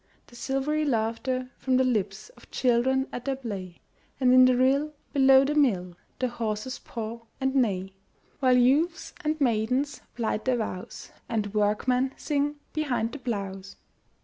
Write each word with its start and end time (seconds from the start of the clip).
The 0.25 0.35
silvery 0.35 0.83
laughter 0.83 1.51
from 1.59 1.77
the 1.77 1.83
lips 1.83 2.29
Of 2.29 2.49
children 2.49 3.07
at 3.11 3.25
their 3.25 3.35
play; 3.35 3.81
And 4.19 4.33
in 4.33 4.45
the 4.45 4.57
rill 4.57 4.93
below 5.13 5.45
the 5.45 5.53
mill 5.53 5.95
The 6.17 6.27
horses 6.27 6.79
paw 6.79 7.19
and 7.39 7.53
neigh; 7.53 7.93
While 8.39 8.57
youths 8.57 9.13
and 9.23 9.39
maidens 9.39 10.01
plight 10.15 10.45
their 10.45 10.57
vows, 10.57 11.11
And 11.29 11.53
workmen 11.53 12.13
sing 12.17 12.55
behind 12.73 13.11
the 13.11 13.19
plows. 13.19 13.75